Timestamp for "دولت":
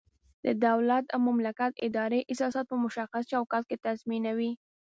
0.65-1.05